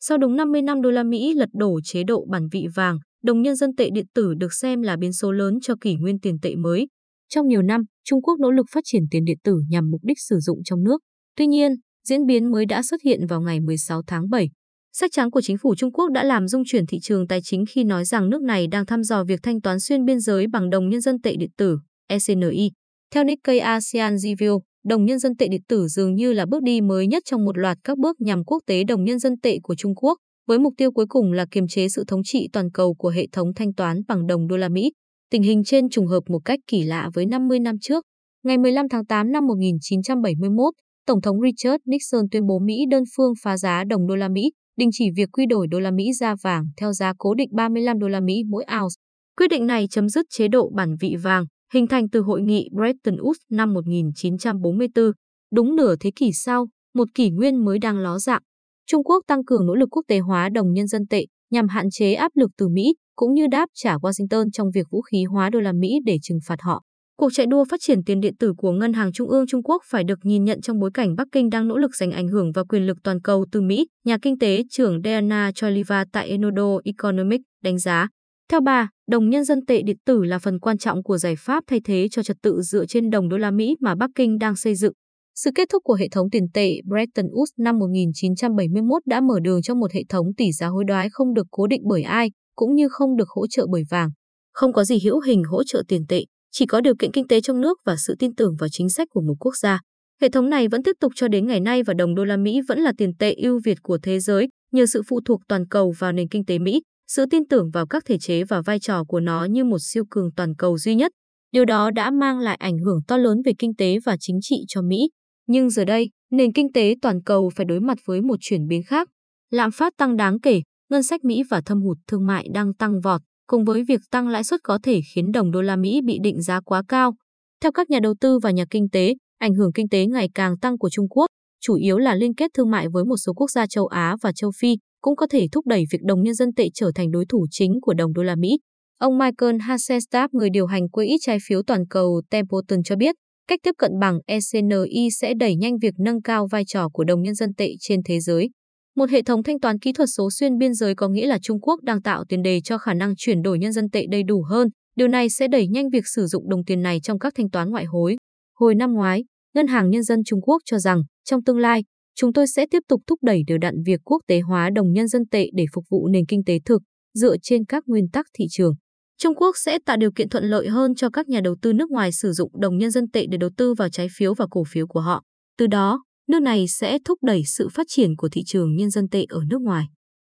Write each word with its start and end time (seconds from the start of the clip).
Sau 0.00 0.18
đúng 0.18 0.36
50 0.36 0.62
năm 0.62 0.82
đô 0.82 0.90
la 0.90 1.02
Mỹ 1.02 1.34
lật 1.34 1.48
đổ 1.52 1.80
chế 1.84 2.02
độ 2.04 2.26
bản 2.30 2.48
vị 2.52 2.66
vàng, 2.74 2.98
đồng 3.22 3.42
nhân 3.42 3.56
dân 3.56 3.70
tệ 3.76 3.90
điện 3.90 4.06
tử 4.14 4.34
được 4.34 4.52
xem 4.52 4.82
là 4.82 4.96
biến 4.96 5.12
số 5.12 5.32
lớn 5.32 5.58
cho 5.62 5.74
kỷ 5.80 5.94
nguyên 5.94 6.20
tiền 6.20 6.38
tệ 6.42 6.56
mới. 6.56 6.86
Trong 7.28 7.48
nhiều 7.48 7.62
năm, 7.62 7.82
Trung 8.04 8.22
Quốc 8.22 8.38
nỗ 8.40 8.50
lực 8.50 8.66
phát 8.70 8.80
triển 8.84 9.02
tiền 9.10 9.24
điện 9.24 9.38
tử 9.44 9.60
nhằm 9.68 9.90
mục 9.90 10.00
đích 10.04 10.20
sử 10.20 10.38
dụng 10.40 10.58
trong 10.64 10.84
nước. 10.84 11.00
Tuy 11.36 11.46
nhiên, 11.46 11.72
diễn 12.08 12.26
biến 12.26 12.50
mới 12.50 12.66
đã 12.66 12.82
xuất 12.82 13.02
hiện 13.04 13.26
vào 13.26 13.40
ngày 13.40 13.60
16 13.60 14.02
tháng 14.06 14.30
7. 14.30 14.50
Sách 14.92 15.10
trắng 15.12 15.30
của 15.30 15.40
chính 15.40 15.58
phủ 15.58 15.74
Trung 15.74 15.92
Quốc 15.92 16.10
đã 16.12 16.24
làm 16.24 16.48
dung 16.48 16.62
chuyển 16.66 16.86
thị 16.86 16.98
trường 17.02 17.26
tài 17.26 17.40
chính 17.42 17.64
khi 17.66 17.84
nói 17.84 18.04
rằng 18.04 18.30
nước 18.30 18.42
này 18.42 18.66
đang 18.66 18.86
thăm 18.86 19.02
dò 19.02 19.24
việc 19.24 19.40
thanh 19.42 19.60
toán 19.60 19.80
xuyên 19.80 20.04
biên 20.04 20.20
giới 20.20 20.46
bằng 20.46 20.70
đồng 20.70 20.88
nhân 20.88 21.00
dân 21.00 21.20
tệ 21.20 21.36
điện 21.38 21.50
tử, 21.56 21.78
ECNI. 22.08 22.70
Theo 23.14 23.24
Nikkei 23.24 23.58
ASEAN 23.58 24.14
Review, 24.14 24.60
đồng 24.88 25.04
nhân 25.04 25.18
dân 25.18 25.36
tệ 25.36 25.48
điện 25.48 25.60
tử 25.68 25.88
dường 25.88 26.14
như 26.14 26.32
là 26.32 26.46
bước 26.46 26.62
đi 26.62 26.80
mới 26.80 27.06
nhất 27.06 27.22
trong 27.26 27.44
một 27.44 27.58
loạt 27.58 27.78
các 27.84 27.98
bước 27.98 28.20
nhằm 28.20 28.44
quốc 28.44 28.62
tế 28.66 28.84
đồng 28.84 29.04
nhân 29.04 29.18
dân 29.18 29.40
tệ 29.42 29.58
của 29.62 29.74
Trung 29.74 29.94
Quốc, 29.94 30.18
với 30.46 30.58
mục 30.58 30.74
tiêu 30.76 30.92
cuối 30.92 31.06
cùng 31.08 31.32
là 31.32 31.46
kiềm 31.50 31.68
chế 31.68 31.88
sự 31.88 32.04
thống 32.08 32.22
trị 32.24 32.48
toàn 32.52 32.70
cầu 32.70 32.94
của 32.94 33.08
hệ 33.08 33.26
thống 33.32 33.54
thanh 33.56 33.74
toán 33.74 34.00
bằng 34.08 34.26
đồng 34.26 34.46
đô 34.46 34.56
la 34.56 34.68
Mỹ. 34.68 34.92
Tình 35.30 35.42
hình 35.42 35.64
trên 35.64 35.88
trùng 35.88 36.06
hợp 36.06 36.20
một 36.28 36.38
cách 36.44 36.58
kỳ 36.66 36.82
lạ 36.82 37.10
với 37.14 37.26
50 37.26 37.58
năm 37.60 37.78
trước. 37.80 38.04
Ngày 38.44 38.58
15 38.58 38.88
tháng 38.88 39.06
8 39.06 39.32
năm 39.32 39.46
1971, 39.46 40.74
Tổng 41.06 41.20
thống 41.20 41.36
Richard 41.40 41.82
Nixon 41.86 42.24
tuyên 42.30 42.46
bố 42.46 42.58
Mỹ 42.58 42.84
đơn 42.90 43.02
phương 43.16 43.32
phá 43.42 43.56
giá 43.56 43.84
đồng 43.84 44.06
đô 44.06 44.16
la 44.16 44.28
Mỹ, 44.28 44.50
đình 44.76 44.88
chỉ 44.92 45.04
việc 45.16 45.28
quy 45.32 45.46
đổi 45.46 45.66
đô 45.66 45.80
la 45.80 45.90
Mỹ 45.90 46.12
ra 46.20 46.34
vàng 46.42 46.64
theo 46.76 46.92
giá 46.92 47.12
cố 47.18 47.34
định 47.34 47.48
35 47.52 47.98
đô 47.98 48.08
la 48.08 48.20
Mỹ 48.20 48.42
mỗi 48.50 48.64
ounce. 48.64 48.94
Quyết 49.36 49.48
định 49.50 49.66
này 49.66 49.86
chấm 49.90 50.08
dứt 50.08 50.26
chế 50.30 50.48
độ 50.48 50.70
bản 50.74 50.94
vị 51.00 51.16
vàng, 51.22 51.44
hình 51.72 51.86
thành 51.86 52.08
từ 52.08 52.20
hội 52.20 52.42
nghị 52.42 52.68
Bretton 52.72 53.16
Woods 53.16 53.44
năm 53.50 53.74
1944. 53.74 55.12
Đúng 55.54 55.76
nửa 55.76 55.94
thế 56.00 56.10
kỷ 56.16 56.32
sau, 56.32 56.68
một 56.94 57.08
kỷ 57.14 57.30
nguyên 57.30 57.64
mới 57.64 57.78
đang 57.78 57.98
ló 57.98 58.18
dạng. 58.18 58.42
Trung 58.86 59.04
Quốc 59.04 59.24
tăng 59.26 59.44
cường 59.44 59.66
nỗ 59.66 59.74
lực 59.74 59.88
quốc 59.90 60.02
tế 60.08 60.18
hóa 60.18 60.48
đồng 60.48 60.72
nhân 60.72 60.86
dân 60.86 61.06
tệ 61.06 61.24
nhằm 61.50 61.68
hạn 61.68 61.90
chế 61.90 62.14
áp 62.14 62.32
lực 62.34 62.50
từ 62.58 62.68
Mỹ 62.68 62.94
cũng 63.16 63.34
như 63.34 63.46
đáp 63.46 63.68
trả 63.74 63.96
Washington 63.96 64.50
trong 64.52 64.70
việc 64.74 64.86
vũ 64.90 65.02
khí 65.02 65.24
hóa 65.24 65.50
đô 65.50 65.60
la 65.60 65.72
Mỹ 65.72 65.98
để 66.04 66.18
trừng 66.22 66.38
phạt 66.46 66.62
họ. 66.62 66.82
Cuộc 67.16 67.28
chạy 67.32 67.46
đua 67.46 67.64
phát 67.70 67.80
triển 67.80 68.04
tiền 68.04 68.20
điện 68.20 68.36
tử 68.38 68.52
của 68.56 68.72
Ngân 68.72 68.92
hàng 68.92 69.12
Trung 69.12 69.28
ương 69.28 69.46
Trung 69.46 69.62
Quốc 69.62 69.82
phải 69.90 70.04
được 70.04 70.18
nhìn 70.22 70.44
nhận 70.44 70.60
trong 70.60 70.80
bối 70.80 70.90
cảnh 70.94 71.14
Bắc 71.16 71.28
Kinh 71.32 71.50
đang 71.50 71.68
nỗ 71.68 71.76
lực 71.78 71.96
giành 71.96 72.10
ảnh 72.10 72.28
hưởng 72.28 72.52
và 72.52 72.64
quyền 72.64 72.86
lực 72.86 72.98
toàn 73.04 73.20
cầu 73.20 73.46
từ 73.52 73.60
Mỹ, 73.60 73.86
nhà 74.04 74.18
kinh 74.22 74.38
tế 74.38 74.62
trưởng 74.70 75.00
Diana 75.04 75.52
Choliva 75.54 76.04
tại 76.12 76.28
Enodo 76.28 76.78
Economic 76.84 77.40
đánh 77.62 77.78
giá. 77.78 78.08
Theo 78.52 78.60
bà, 78.60 78.88
đồng 79.10 79.30
nhân 79.30 79.44
dân 79.44 79.66
tệ 79.66 79.82
điện 79.82 79.96
tử 80.06 80.24
là 80.24 80.38
phần 80.38 80.60
quan 80.60 80.78
trọng 80.78 81.02
của 81.02 81.18
giải 81.18 81.34
pháp 81.38 81.64
thay 81.66 81.80
thế 81.84 82.08
cho 82.10 82.22
trật 82.22 82.36
tự 82.42 82.60
dựa 82.62 82.86
trên 82.86 83.10
đồng 83.10 83.28
đô 83.28 83.36
la 83.36 83.50
Mỹ 83.50 83.76
mà 83.80 83.94
Bắc 83.94 84.10
Kinh 84.14 84.38
đang 84.38 84.56
xây 84.56 84.74
dựng. 84.74 84.92
Sự 85.34 85.50
kết 85.54 85.68
thúc 85.72 85.82
của 85.84 85.94
hệ 85.94 86.08
thống 86.08 86.30
tiền 86.30 86.46
tệ 86.54 86.72
Bretton 86.84 87.26
Woods 87.26 87.52
năm 87.58 87.78
1971 87.78 89.02
đã 89.06 89.20
mở 89.20 89.34
đường 89.42 89.62
cho 89.62 89.74
một 89.74 89.92
hệ 89.92 90.02
thống 90.08 90.26
tỷ 90.36 90.52
giá 90.52 90.66
hối 90.66 90.84
đoái 90.86 91.08
không 91.10 91.34
được 91.34 91.46
cố 91.50 91.66
định 91.66 91.82
bởi 91.88 92.02
ai, 92.02 92.30
cũng 92.54 92.74
như 92.74 92.88
không 92.88 93.16
được 93.16 93.28
hỗ 93.28 93.46
trợ 93.46 93.66
bởi 93.72 93.82
vàng. 93.90 94.10
Không 94.52 94.72
có 94.72 94.84
gì 94.84 94.98
hữu 95.04 95.20
hình 95.20 95.42
hỗ 95.44 95.64
trợ 95.64 95.82
tiền 95.88 96.06
tệ, 96.08 96.24
chỉ 96.52 96.66
có 96.66 96.80
điều 96.80 96.94
kiện 96.98 97.12
kinh 97.12 97.28
tế 97.28 97.40
trong 97.40 97.60
nước 97.60 97.78
và 97.84 97.96
sự 97.96 98.14
tin 98.18 98.34
tưởng 98.34 98.56
vào 98.58 98.68
chính 98.72 98.88
sách 98.88 99.08
của 99.10 99.20
một 99.20 99.34
quốc 99.40 99.56
gia. 99.56 99.80
Hệ 100.20 100.28
thống 100.28 100.50
này 100.50 100.68
vẫn 100.68 100.82
tiếp 100.82 100.96
tục 101.00 101.12
cho 101.16 101.28
đến 101.28 101.46
ngày 101.46 101.60
nay 101.60 101.82
và 101.82 101.94
đồng 101.94 102.14
đô 102.14 102.24
la 102.24 102.36
Mỹ 102.36 102.60
vẫn 102.68 102.80
là 102.80 102.92
tiền 102.98 103.12
tệ 103.18 103.34
ưu 103.34 103.60
việt 103.64 103.78
của 103.82 103.98
thế 104.02 104.20
giới 104.20 104.48
nhờ 104.72 104.86
sự 104.86 105.02
phụ 105.08 105.20
thuộc 105.24 105.40
toàn 105.48 105.68
cầu 105.68 105.94
vào 105.98 106.12
nền 106.12 106.28
kinh 106.28 106.44
tế 106.44 106.58
Mỹ, 106.58 106.80
sự 107.08 107.24
tin 107.30 107.48
tưởng 107.48 107.70
vào 107.70 107.86
các 107.86 108.02
thể 108.06 108.18
chế 108.18 108.44
và 108.44 108.62
vai 108.62 108.78
trò 108.78 109.04
của 109.04 109.20
nó 109.20 109.44
như 109.44 109.64
một 109.64 109.78
siêu 109.80 110.04
cường 110.10 110.30
toàn 110.36 110.54
cầu 110.54 110.78
duy 110.78 110.94
nhất. 110.94 111.12
Điều 111.52 111.64
đó 111.64 111.90
đã 111.90 112.10
mang 112.10 112.38
lại 112.38 112.56
ảnh 112.56 112.78
hưởng 112.78 113.00
to 113.08 113.16
lớn 113.16 113.38
về 113.44 113.52
kinh 113.58 113.74
tế 113.74 113.98
và 114.04 114.16
chính 114.20 114.38
trị 114.42 114.56
cho 114.68 114.82
Mỹ. 114.82 115.10
Nhưng 115.46 115.70
giờ 115.70 115.84
đây, 115.84 116.10
nền 116.30 116.52
kinh 116.52 116.72
tế 116.72 116.94
toàn 117.02 117.22
cầu 117.22 117.50
phải 117.56 117.66
đối 117.66 117.80
mặt 117.80 117.98
với 118.04 118.22
một 118.22 118.36
chuyển 118.40 118.66
biến 118.66 118.82
khác. 118.82 119.08
Lạm 119.50 119.70
phát 119.70 119.92
tăng 119.96 120.16
đáng 120.16 120.40
kể, 120.40 120.62
ngân 120.90 121.02
sách 121.02 121.24
Mỹ 121.24 121.42
và 121.50 121.60
thâm 121.60 121.82
hụt 121.82 121.98
thương 122.06 122.26
mại 122.26 122.46
đang 122.54 122.74
tăng 122.74 123.00
vọt, 123.00 123.20
cùng 123.46 123.64
với 123.64 123.84
việc 123.84 124.00
tăng 124.10 124.28
lãi 124.28 124.44
suất 124.44 124.60
có 124.64 124.78
thể 124.82 125.00
khiến 125.14 125.32
đồng 125.32 125.50
đô 125.50 125.62
la 125.62 125.76
Mỹ 125.76 126.00
bị 126.04 126.18
định 126.22 126.42
giá 126.42 126.60
quá 126.60 126.82
cao. 126.88 127.14
Theo 127.62 127.72
các 127.72 127.90
nhà 127.90 128.00
đầu 128.02 128.14
tư 128.20 128.38
và 128.38 128.50
nhà 128.50 128.64
kinh 128.70 128.88
tế, 128.92 129.14
ảnh 129.38 129.54
hưởng 129.54 129.72
kinh 129.72 129.88
tế 129.88 130.06
ngày 130.06 130.28
càng 130.34 130.58
tăng 130.58 130.78
của 130.78 130.90
Trung 130.90 131.08
Quốc, 131.08 131.26
chủ 131.60 131.74
yếu 131.74 131.98
là 131.98 132.14
liên 132.14 132.34
kết 132.34 132.50
thương 132.54 132.70
mại 132.70 132.88
với 132.88 133.04
một 133.04 133.16
số 133.16 133.32
quốc 133.32 133.50
gia 133.50 133.66
châu 133.66 133.86
Á 133.86 134.16
và 134.22 134.32
châu 134.32 134.50
Phi, 134.60 134.76
cũng 135.00 135.16
có 135.16 135.26
thể 135.30 135.46
thúc 135.52 135.66
đẩy 135.66 135.84
việc 135.92 135.98
đồng 136.02 136.22
nhân 136.22 136.34
dân 136.34 136.52
tệ 136.52 136.68
trở 136.74 136.90
thành 136.94 137.10
đối 137.10 137.26
thủ 137.26 137.46
chính 137.50 137.72
của 137.82 137.94
đồng 137.94 138.12
đô 138.12 138.22
la 138.22 138.36
Mỹ. 138.36 138.58
Ông 138.98 139.18
Michael 139.18 139.56
Hasselstadt, 139.60 140.34
người 140.34 140.50
điều 140.50 140.66
hành 140.66 140.88
quỹ 140.88 141.16
trái 141.20 141.38
phiếu 141.48 141.62
toàn 141.62 141.86
cầu 141.90 142.22
Templeton 142.30 142.82
cho 142.84 142.96
biết, 142.96 143.14
cách 143.48 143.60
tiếp 143.62 143.74
cận 143.78 143.90
bằng 144.00 144.18
ECNI 144.26 145.08
sẽ 145.20 145.34
đẩy 145.34 145.56
nhanh 145.56 145.78
việc 145.78 145.94
nâng 145.98 146.22
cao 146.22 146.46
vai 146.46 146.64
trò 146.64 146.88
của 146.88 147.04
đồng 147.04 147.22
nhân 147.22 147.34
dân 147.34 147.54
tệ 147.54 147.72
trên 147.80 148.00
thế 148.04 148.20
giới. 148.20 148.50
Một 148.96 149.10
hệ 149.10 149.22
thống 149.22 149.42
thanh 149.42 149.60
toán 149.60 149.78
kỹ 149.78 149.92
thuật 149.92 150.08
số 150.16 150.28
xuyên 150.30 150.58
biên 150.58 150.74
giới 150.74 150.94
có 150.94 151.08
nghĩa 151.08 151.26
là 151.26 151.38
Trung 151.42 151.60
Quốc 151.60 151.82
đang 151.82 152.02
tạo 152.02 152.24
tiền 152.28 152.42
đề 152.42 152.60
cho 152.60 152.78
khả 152.78 152.94
năng 152.94 153.16
chuyển 153.16 153.42
đổi 153.42 153.58
nhân 153.58 153.72
dân 153.72 153.90
tệ 153.90 154.06
đầy 154.10 154.22
đủ 154.22 154.42
hơn. 154.42 154.68
Điều 154.96 155.08
này 155.08 155.30
sẽ 155.30 155.48
đẩy 155.48 155.68
nhanh 155.68 155.90
việc 155.90 156.04
sử 156.14 156.26
dụng 156.26 156.48
đồng 156.48 156.64
tiền 156.64 156.82
này 156.82 157.00
trong 157.02 157.18
các 157.18 157.32
thanh 157.36 157.50
toán 157.50 157.70
ngoại 157.70 157.84
hối. 157.84 158.16
Hồi 158.54 158.74
năm 158.74 158.92
ngoái, 158.92 159.24
Ngân 159.54 159.66
hàng 159.66 159.90
Nhân 159.90 160.02
dân 160.02 160.20
Trung 160.26 160.40
Quốc 160.40 160.62
cho 160.64 160.78
rằng, 160.78 161.02
trong 161.24 161.42
tương 161.44 161.58
lai, 161.58 161.84
chúng 162.20 162.32
tôi 162.32 162.46
sẽ 162.46 162.66
tiếp 162.70 162.82
tục 162.88 163.02
thúc 163.06 163.18
đẩy 163.22 163.42
đều 163.46 163.58
đặn 163.58 163.74
việc 163.86 164.00
quốc 164.04 164.22
tế 164.26 164.40
hóa 164.40 164.70
đồng 164.74 164.92
nhân 164.92 165.08
dân 165.08 165.22
tệ 165.30 165.46
để 165.54 165.64
phục 165.74 165.84
vụ 165.90 166.08
nền 166.08 166.26
kinh 166.26 166.44
tế 166.44 166.58
thực, 166.64 166.82
dựa 167.14 167.36
trên 167.42 167.64
các 167.64 167.84
nguyên 167.86 168.08
tắc 168.12 168.26
thị 168.38 168.44
trường. 168.50 168.74
Trung 169.18 169.34
Quốc 169.34 169.56
sẽ 169.56 169.78
tạo 169.86 169.96
điều 169.96 170.10
kiện 170.12 170.28
thuận 170.28 170.44
lợi 170.44 170.68
hơn 170.68 170.94
cho 170.94 171.10
các 171.10 171.28
nhà 171.28 171.40
đầu 171.40 171.56
tư 171.62 171.72
nước 171.72 171.90
ngoài 171.90 172.12
sử 172.12 172.32
dụng 172.32 172.60
đồng 172.60 172.78
nhân 172.78 172.90
dân 172.90 173.10
tệ 173.10 173.26
để 173.30 173.38
đầu 173.38 173.50
tư 173.56 173.74
vào 173.74 173.88
trái 173.88 174.06
phiếu 174.16 174.34
và 174.34 174.46
cổ 174.50 174.64
phiếu 174.68 174.86
của 174.86 175.00
họ. 175.00 175.22
Từ 175.58 175.66
đó, 175.66 176.04
nước 176.28 176.40
này 176.40 176.68
sẽ 176.68 176.98
thúc 177.04 177.18
đẩy 177.22 177.42
sự 177.46 177.68
phát 177.68 177.86
triển 177.88 178.16
của 178.16 178.28
thị 178.28 178.42
trường 178.46 178.76
nhân 178.76 178.90
dân 178.90 179.08
tệ 179.08 179.24
ở 179.28 179.40
nước 179.50 179.60
ngoài. 179.60 179.84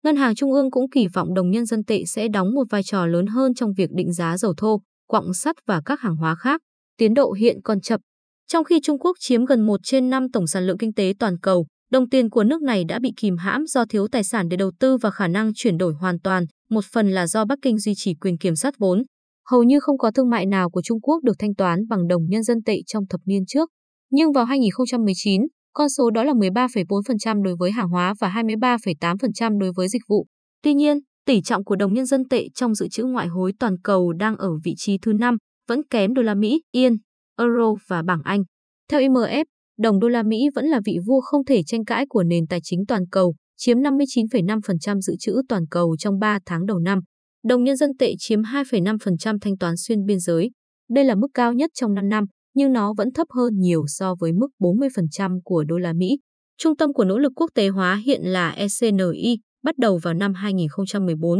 Ngân 0.04 0.16
hàng 0.16 0.36
Trung 0.36 0.54
ương 0.54 0.72
cũng 0.72 0.90
kỳ 0.90 1.08
vọng 1.08 1.34
đồng 1.34 1.52
nhân 1.52 1.66
dân 1.66 1.84
tệ 1.84 2.04
sẽ 2.06 2.28
đóng 2.28 2.54
một 2.54 2.64
vai 2.70 2.84
trò 2.84 3.06
lớn 3.06 3.28
hơn 3.28 3.54
trong 3.54 3.74
việc 3.74 3.90
định 3.92 4.14
giá 4.14 4.38
dầu 4.38 4.54
thô, 4.58 4.82
quặng 5.08 5.34
sắt 5.34 5.56
và 5.68 5.82
các 5.86 6.00
hàng 6.00 6.16
hóa 6.16 6.36
khác. 6.36 6.62
Tiến 6.98 7.14
độ 7.14 7.32
hiện 7.32 7.58
còn 7.64 7.82
chậm. 7.82 8.00
Trong 8.48 8.64
khi 8.64 8.80
Trung 8.84 9.00
Quốc 9.00 9.18
chiếm 9.20 9.46
gần 9.46 9.66
1 9.66 9.80
trên 9.84 10.10
5 10.10 10.32
tổng 10.32 10.48
sản 10.48 10.68
lượng 10.68 10.78
kinh 10.78 10.94
tế 10.94 11.14
toàn 11.20 11.40
cầu, 11.40 11.68
đồng 11.92 12.10
tiền 12.10 12.30
của 12.30 12.44
nước 12.44 12.62
này 12.62 12.84
đã 12.84 13.00
bị 13.00 13.12
kìm 13.18 13.38
hãm 13.38 13.66
do 13.66 13.86
thiếu 13.86 14.08
tài 14.08 14.24
sản 14.24 14.50
để 14.50 14.58
đầu 14.58 14.72
tư 14.80 14.98
và 14.98 15.12
khả 15.12 15.28
năng 15.28 15.54
chuyển 15.54 15.78
đổi 15.78 15.94
hoàn 15.94 16.20
toàn, 16.20 16.46
một 16.70 16.86
phần 16.94 17.10
là 17.10 17.28
do 17.28 17.46
Bắc 17.46 17.60
Kinh 17.62 17.78
duy 17.78 17.94
trì 17.96 18.14
quyền 18.14 18.38
kiểm 18.38 18.56
soát 18.56 18.74
vốn. 18.80 19.04
Hầu 19.50 19.64
như 19.64 19.80
không 19.80 19.98
có 19.98 20.12
thương 20.12 20.30
mại 20.30 20.46
nào 20.46 20.70
của 20.70 20.82
Trung 20.82 21.02
Quốc 21.02 21.24
được 21.24 21.34
thanh 21.40 21.56
toán 21.56 21.88
bằng 21.88 22.08
đồng 22.08 22.26
nhân 22.30 22.44
dân 22.44 22.64
tệ 22.64 22.78
trong 22.86 23.08
thập 23.10 23.22
niên 23.26 23.46
trước. 23.48 23.70
Nhưng 24.12 24.32
vào 24.32 24.46
2019, 24.46 25.42
con 25.74 25.90
số 25.90 26.10
đó 26.10 26.24
là 26.24 26.34
13,4% 26.34 27.44
đối 27.44 27.56
với 27.60 27.72
hàng 27.72 27.90
hóa 27.90 28.14
và 28.20 28.30
23,8% 28.30 29.60
đối 29.60 29.72
với 29.76 29.88
dịch 29.88 30.02
vụ. 30.08 30.26
Tuy 30.64 30.74
nhiên, 30.74 30.98
tỷ 31.26 31.42
trọng 31.42 31.64
của 31.64 31.76
đồng 31.76 31.94
nhân 31.94 32.06
dân 32.06 32.28
tệ 32.30 32.48
trong 32.56 32.76
dự 32.76 32.88
trữ 32.88 33.04
ngoại 33.04 33.28
hối 33.28 33.54
toàn 33.60 33.76
cầu 33.84 34.14
đang 34.14 34.38
ở 34.38 34.50
vị 34.64 34.74
trí 34.78 34.98
thứ 35.02 35.14
5, 35.14 35.38
vẫn 35.68 35.82
kém 35.90 36.14
đô 36.14 36.22
la 36.22 36.36
Mỹ, 36.36 36.62
Yên, 36.72 36.94
Euro 37.38 37.74
và 37.88 38.04
bảng 38.04 38.22
Anh. 38.24 38.44
Theo 38.90 39.00
IMF, 39.00 39.46
đồng 39.78 40.00
đô 40.00 40.08
la 40.08 40.24
Mỹ 40.24 40.50
vẫn 40.56 40.66
là 40.66 40.80
vị 40.86 40.98
vua 41.06 41.22
không 41.22 41.46
thể 41.46 41.64
tranh 41.64 41.86
cãi 41.86 42.06
của 42.10 42.24
nền 42.24 42.48
tài 42.48 42.60
chính 42.64 42.86
toàn 42.86 43.02
cầu, 43.12 43.36
chiếm 43.58 43.78
59,5% 43.78 45.00
dự 45.02 45.14
trữ 45.20 45.42
toàn 45.50 45.64
cầu 45.72 45.96
trong 46.00 46.20
3 46.20 46.40
tháng 46.46 46.66
đầu 46.66 46.80
năm. 46.80 47.00
Đồng 47.44 47.64
nhân 47.64 47.78
dân 47.78 47.98
tệ 48.00 48.14
chiếm 48.20 48.42
2,5% 48.42 49.38
thanh 49.42 49.58
toán 49.58 49.78
xuyên 49.78 50.06
biên 50.06 50.20
giới. 50.20 50.52
Đây 50.90 51.06
là 51.06 51.16
mức 51.16 51.28
cao 51.34 51.54
nhất 51.54 51.72
trong 51.74 51.94
5 51.94 52.10
năm, 52.10 52.26
nhưng 52.56 52.74
nó 52.74 52.94
vẫn 52.98 53.14
thấp 53.14 53.28
hơn 53.30 53.54
nhiều 53.60 53.84
so 53.88 54.16
với 54.20 54.32
mức 54.34 54.48
40% 54.60 55.40
của 55.44 55.64
đô 55.64 55.78
la 55.78 55.94
Mỹ. 55.94 56.20
Trung 56.58 56.78
tâm 56.78 56.94
của 56.94 57.04
nỗ 57.04 57.18
lực 57.18 57.32
quốc 57.36 57.52
tế 57.56 57.68
hóa 57.68 58.02
hiện 58.06 58.22
là 58.24 58.50
ECNI, 58.50 59.38
bắt 59.64 59.78
đầu 59.78 60.00
vào 60.04 60.14
năm 60.14 60.34
2014. 60.34 61.40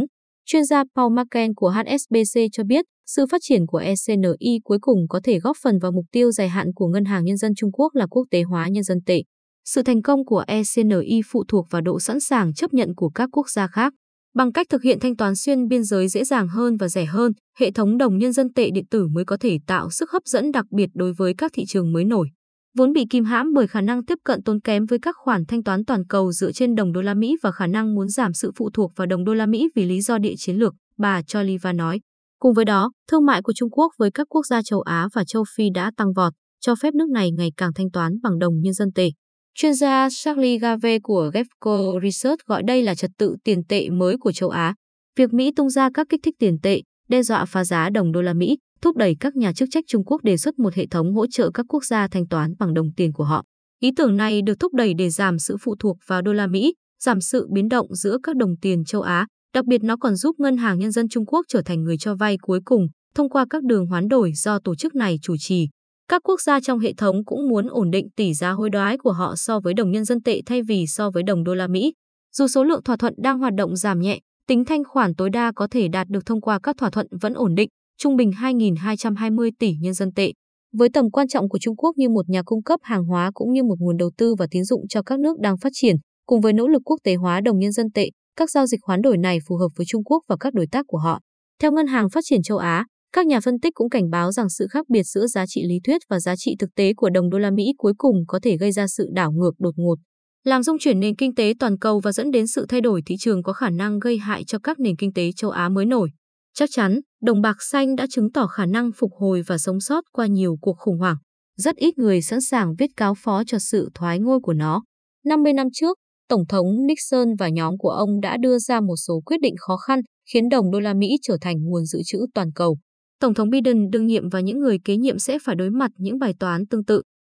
Chuyên 0.50 0.64
gia 0.64 0.84
Paul 0.96 1.12
Marken 1.12 1.54
của 1.54 1.70
HSBC 1.70 2.40
cho 2.52 2.64
biết, 2.64 2.84
sự 3.06 3.26
phát 3.30 3.40
triển 3.44 3.66
của 3.66 3.78
ECNI 3.78 4.60
cuối 4.64 4.78
cùng 4.80 5.08
có 5.08 5.20
thể 5.24 5.38
góp 5.38 5.56
phần 5.62 5.78
vào 5.78 5.92
mục 5.92 6.04
tiêu 6.12 6.32
dài 6.32 6.48
hạn 6.48 6.66
của 6.74 6.86
Ngân 6.86 7.04
hàng 7.04 7.24
Nhân 7.24 7.36
dân 7.36 7.52
Trung 7.54 7.72
Quốc 7.72 7.94
là 7.94 8.06
quốc 8.06 8.26
tế 8.30 8.42
hóa 8.42 8.68
nhân 8.68 8.82
dân 8.82 8.98
tệ. 9.06 9.22
Sự 9.64 9.82
thành 9.82 10.02
công 10.02 10.24
của 10.24 10.44
ECNI 10.46 11.20
phụ 11.30 11.44
thuộc 11.48 11.66
vào 11.70 11.82
độ 11.82 12.00
sẵn 12.00 12.20
sàng 12.20 12.54
chấp 12.54 12.72
nhận 12.72 12.94
của 12.94 13.08
các 13.08 13.28
quốc 13.32 13.50
gia 13.50 13.66
khác. 13.66 13.92
Bằng 14.34 14.52
cách 14.52 14.66
thực 14.70 14.82
hiện 14.82 15.00
thanh 15.00 15.16
toán 15.16 15.36
xuyên 15.36 15.68
biên 15.68 15.84
giới 15.84 16.08
dễ 16.08 16.24
dàng 16.24 16.48
hơn 16.48 16.76
và 16.76 16.88
rẻ 16.88 17.04
hơn, 17.04 17.32
hệ 17.58 17.70
thống 17.70 17.98
đồng 17.98 18.18
nhân 18.18 18.32
dân 18.32 18.52
tệ 18.52 18.70
điện 18.70 18.84
tử 18.90 19.08
mới 19.08 19.24
có 19.24 19.36
thể 19.40 19.58
tạo 19.66 19.90
sức 19.90 20.10
hấp 20.10 20.22
dẫn 20.26 20.52
đặc 20.52 20.64
biệt 20.70 20.88
đối 20.94 21.12
với 21.12 21.34
các 21.38 21.50
thị 21.54 21.64
trường 21.68 21.92
mới 21.92 22.04
nổi. 22.04 22.28
Vốn 22.76 22.92
bị 22.92 23.04
kìm 23.10 23.24
hãm 23.24 23.52
bởi 23.54 23.66
khả 23.66 23.80
năng 23.80 24.04
tiếp 24.04 24.18
cận 24.24 24.42
tốn 24.42 24.60
kém 24.60 24.86
với 24.86 24.98
các 24.98 25.14
khoản 25.18 25.44
thanh 25.46 25.62
toán 25.62 25.84
toàn 25.84 26.06
cầu 26.06 26.32
dựa 26.32 26.52
trên 26.52 26.74
đồng 26.74 26.92
đô 26.92 27.00
la 27.02 27.14
Mỹ 27.14 27.36
và 27.42 27.52
khả 27.52 27.66
năng 27.66 27.94
muốn 27.94 28.08
giảm 28.08 28.32
sự 28.32 28.50
phụ 28.56 28.70
thuộc 28.70 28.92
vào 28.96 29.06
đồng 29.06 29.24
đô 29.24 29.34
la 29.34 29.46
Mỹ 29.46 29.68
vì 29.74 29.84
lý 29.84 30.00
do 30.00 30.18
địa 30.18 30.34
chiến 30.36 30.56
lược, 30.56 30.74
bà 30.98 31.22
Choliva 31.22 31.72
nói. 31.72 32.00
Cùng 32.38 32.54
với 32.54 32.64
đó, 32.64 32.92
thương 33.10 33.26
mại 33.26 33.42
của 33.42 33.52
Trung 33.52 33.70
Quốc 33.70 33.92
với 33.98 34.10
các 34.10 34.26
quốc 34.30 34.46
gia 34.46 34.62
châu 34.62 34.80
Á 34.80 35.08
và 35.14 35.24
châu 35.24 35.44
Phi 35.56 35.70
đã 35.74 35.92
tăng 35.96 36.12
vọt, 36.12 36.32
cho 36.60 36.74
phép 36.74 36.94
nước 36.94 37.08
này 37.08 37.30
ngày 37.32 37.52
càng 37.56 37.72
thanh 37.74 37.90
toán 37.90 38.12
bằng 38.22 38.38
đồng 38.38 38.60
nhân 38.60 38.74
dân 38.74 38.92
tệ. 38.92 39.10
Chuyên 39.54 39.74
gia 39.74 40.08
Charlie 40.10 40.58
Gave 40.58 40.98
của 40.98 41.30
Geffco 41.34 42.00
Research 42.02 42.44
gọi 42.46 42.62
đây 42.62 42.82
là 42.82 42.94
trật 42.94 43.10
tự 43.18 43.36
tiền 43.44 43.64
tệ 43.68 43.90
mới 43.90 44.16
của 44.20 44.32
châu 44.32 44.48
Á. 44.48 44.74
Việc 45.16 45.32
Mỹ 45.32 45.52
tung 45.56 45.70
ra 45.70 45.90
các 45.94 46.06
kích 46.10 46.20
thích 46.24 46.34
tiền 46.38 46.58
tệ, 46.62 46.82
đe 47.08 47.22
dọa 47.22 47.44
phá 47.44 47.64
giá 47.64 47.90
đồng 47.90 48.12
đô 48.12 48.22
la 48.22 48.32
Mỹ, 48.32 48.58
thúc 48.82 48.96
đẩy 48.96 49.16
các 49.20 49.36
nhà 49.36 49.52
chức 49.52 49.68
trách 49.72 49.84
Trung 49.86 50.04
Quốc 50.04 50.22
đề 50.22 50.36
xuất 50.36 50.58
một 50.58 50.74
hệ 50.74 50.86
thống 50.86 51.14
hỗ 51.14 51.26
trợ 51.26 51.50
các 51.54 51.66
quốc 51.68 51.84
gia 51.84 52.08
thanh 52.08 52.28
toán 52.28 52.54
bằng 52.58 52.74
đồng 52.74 52.92
tiền 52.96 53.12
của 53.12 53.24
họ. 53.24 53.44
Ý 53.80 53.90
tưởng 53.96 54.16
này 54.16 54.42
được 54.42 54.54
thúc 54.60 54.74
đẩy 54.74 54.94
để 54.94 55.10
giảm 55.10 55.38
sự 55.38 55.56
phụ 55.60 55.76
thuộc 55.78 55.96
vào 56.06 56.22
đô 56.22 56.32
la 56.32 56.46
Mỹ, 56.46 56.74
giảm 57.04 57.20
sự 57.20 57.46
biến 57.52 57.68
động 57.68 57.94
giữa 57.94 58.18
các 58.22 58.36
đồng 58.36 58.56
tiền 58.56 58.84
châu 58.84 59.02
Á, 59.02 59.26
đặc 59.54 59.64
biệt 59.64 59.82
nó 59.82 59.96
còn 59.96 60.16
giúp 60.16 60.40
Ngân 60.40 60.56
hàng 60.56 60.78
Nhân 60.78 60.90
dân 60.90 61.08
Trung 61.08 61.26
Quốc 61.26 61.46
trở 61.48 61.62
thành 61.62 61.82
người 61.82 61.96
cho 61.98 62.14
vay 62.14 62.36
cuối 62.42 62.60
cùng 62.64 62.88
thông 63.14 63.28
qua 63.30 63.46
các 63.50 63.62
đường 63.64 63.86
hoán 63.86 64.08
đổi 64.08 64.32
do 64.32 64.58
tổ 64.64 64.74
chức 64.74 64.94
này 64.94 65.18
chủ 65.22 65.36
trì. 65.38 65.68
Các 66.08 66.22
quốc 66.22 66.40
gia 66.40 66.60
trong 66.60 66.78
hệ 66.78 66.92
thống 66.94 67.24
cũng 67.24 67.48
muốn 67.48 67.66
ổn 67.68 67.90
định 67.90 68.08
tỷ 68.16 68.34
giá 68.34 68.50
hối 68.50 68.70
đoái 68.70 68.98
của 68.98 69.12
họ 69.12 69.36
so 69.36 69.60
với 69.60 69.74
đồng 69.74 69.90
nhân 69.90 70.04
dân 70.04 70.22
tệ 70.22 70.40
thay 70.46 70.62
vì 70.62 70.86
so 70.86 71.10
với 71.10 71.22
đồng 71.22 71.44
đô 71.44 71.54
la 71.54 71.66
Mỹ. 71.66 71.92
Dù 72.36 72.48
số 72.48 72.64
lượng 72.64 72.82
thỏa 72.82 72.96
thuận 72.96 73.14
đang 73.22 73.38
hoạt 73.38 73.54
động 73.54 73.76
giảm 73.76 74.00
nhẹ, 74.00 74.18
tính 74.46 74.64
thanh 74.64 74.84
khoản 74.84 75.14
tối 75.14 75.30
đa 75.30 75.52
có 75.56 75.68
thể 75.70 75.88
đạt 75.88 76.08
được 76.08 76.26
thông 76.26 76.40
qua 76.40 76.58
các 76.62 76.76
thỏa 76.78 76.90
thuận 76.90 77.06
vẫn 77.20 77.34
ổn 77.34 77.54
định, 77.54 77.68
trung 77.98 78.16
bình 78.16 78.30
2.220 78.30 79.50
tỷ 79.58 79.72
nhân 79.80 79.94
dân 79.94 80.12
tệ. 80.12 80.32
Với 80.72 80.88
tầm 80.88 81.10
quan 81.10 81.28
trọng 81.28 81.48
của 81.48 81.58
Trung 81.58 81.76
Quốc 81.76 81.96
như 81.96 82.08
một 82.08 82.28
nhà 82.28 82.42
cung 82.42 82.62
cấp 82.62 82.80
hàng 82.82 83.04
hóa 83.04 83.30
cũng 83.34 83.52
như 83.52 83.62
một 83.62 83.74
nguồn 83.78 83.96
đầu 83.96 84.10
tư 84.18 84.34
và 84.38 84.46
tín 84.50 84.64
dụng 84.64 84.88
cho 84.88 85.02
các 85.02 85.20
nước 85.20 85.38
đang 85.40 85.58
phát 85.58 85.70
triển, 85.72 85.96
cùng 86.26 86.40
với 86.40 86.52
nỗ 86.52 86.68
lực 86.68 86.82
quốc 86.84 86.96
tế 87.04 87.14
hóa 87.14 87.40
đồng 87.40 87.58
nhân 87.58 87.72
dân 87.72 87.86
tệ, 87.94 88.10
các 88.36 88.50
giao 88.50 88.66
dịch 88.66 88.80
hoán 88.82 89.02
đổi 89.02 89.18
này 89.18 89.38
phù 89.48 89.56
hợp 89.56 89.68
với 89.76 89.86
Trung 89.88 90.04
Quốc 90.04 90.22
và 90.28 90.36
các 90.40 90.54
đối 90.54 90.66
tác 90.66 90.84
của 90.88 90.98
họ. 90.98 91.20
Theo 91.60 91.72
Ngân 91.72 91.86
hàng 91.86 92.10
Phát 92.10 92.20
triển 92.24 92.42
châu 92.42 92.58
Á, 92.58 92.86
các 93.12 93.26
nhà 93.26 93.40
phân 93.40 93.60
tích 93.60 93.74
cũng 93.74 93.90
cảnh 93.90 94.10
báo 94.10 94.32
rằng 94.32 94.48
sự 94.48 94.66
khác 94.70 94.86
biệt 94.88 95.02
giữa 95.02 95.26
giá 95.26 95.46
trị 95.46 95.62
lý 95.68 95.80
thuyết 95.84 96.02
và 96.10 96.20
giá 96.20 96.36
trị 96.36 96.56
thực 96.58 96.74
tế 96.74 96.92
của 96.96 97.10
đồng 97.10 97.30
đô 97.30 97.38
la 97.38 97.50
Mỹ 97.50 97.64
cuối 97.76 97.92
cùng 97.98 98.16
có 98.26 98.40
thể 98.42 98.56
gây 98.56 98.72
ra 98.72 98.86
sự 98.86 99.08
đảo 99.12 99.32
ngược 99.32 99.52
đột 99.58 99.74
ngột, 99.76 99.96
làm 100.44 100.62
rung 100.62 100.78
chuyển 100.78 101.00
nền 101.00 101.16
kinh 101.16 101.34
tế 101.34 101.54
toàn 101.58 101.78
cầu 101.78 102.00
và 102.00 102.12
dẫn 102.12 102.30
đến 102.30 102.46
sự 102.46 102.66
thay 102.68 102.80
đổi 102.80 103.02
thị 103.06 103.14
trường 103.18 103.42
có 103.42 103.52
khả 103.52 103.70
năng 103.70 103.98
gây 103.98 104.18
hại 104.18 104.44
cho 104.44 104.58
các 104.58 104.78
nền 104.78 104.96
kinh 104.96 105.12
tế 105.12 105.30
châu 105.36 105.50
Á 105.50 105.68
mới 105.68 105.86
nổi. 105.86 106.10
Chắc 106.54 106.68
chắn, 106.72 107.00
đồng 107.22 107.40
bạc 107.40 107.56
xanh 107.60 107.96
đã 107.96 108.06
chứng 108.10 108.32
tỏ 108.32 108.46
khả 108.46 108.66
năng 108.66 108.90
phục 108.96 109.10
hồi 109.18 109.42
và 109.46 109.58
sống 109.58 109.80
sót 109.80 110.04
qua 110.12 110.26
nhiều 110.26 110.56
cuộc 110.60 110.76
khủng 110.78 110.98
hoảng. 110.98 111.16
Rất 111.56 111.76
ít 111.76 111.98
người 111.98 112.22
sẵn 112.22 112.40
sàng 112.40 112.74
viết 112.78 112.90
cáo 112.96 113.14
phó 113.14 113.42
cho 113.46 113.58
sự 113.58 113.90
thoái 113.94 114.18
ngôi 114.18 114.40
của 114.40 114.52
nó. 114.52 114.82
50 115.24 115.52
năm 115.52 115.66
trước, 115.72 115.98
Tổng 116.28 116.46
thống 116.48 116.66
Nixon 116.86 117.34
và 117.38 117.48
nhóm 117.48 117.78
của 117.78 117.90
ông 117.90 118.20
đã 118.20 118.36
đưa 118.36 118.58
ra 118.58 118.80
một 118.80 118.96
số 118.96 119.20
quyết 119.26 119.36
định 119.40 119.54
khó 119.58 119.76
khăn 119.76 120.00
khiến 120.32 120.48
đồng 120.48 120.70
đô 120.70 120.80
la 120.80 120.94
Mỹ 120.94 121.08
trở 121.22 121.36
thành 121.40 121.56
nguồn 121.64 121.84
dự 121.84 121.98
trữ 122.04 122.18
toàn 122.34 122.52
cầu. 122.54 122.78
Tổng 123.20 123.34
thống 123.34 123.50
Biden 123.50 123.90
đương 123.90 124.06
nhiệm 124.06 124.28
và 124.28 124.40
những 124.40 124.58
người 124.58 124.78
kế 124.84 124.96
nhiệm 124.96 125.18
sẽ 125.18 125.38
phải 125.44 125.54
đối 125.54 125.70
mặt 125.70 125.90
những 125.96 126.18
bài 126.18 126.34
toán 126.38 126.66
tương 126.66 126.84
tự. 126.84 127.02